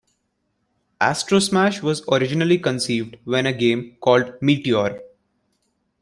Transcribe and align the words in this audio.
"Astrosmash" 0.99 1.83
was 1.83 2.03
originally 2.11 2.57
conceived 2.57 3.17
when 3.23 3.45
a 3.45 3.53
game 3.53 3.97
called 4.01 4.33
"Meteor! 4.41 4.99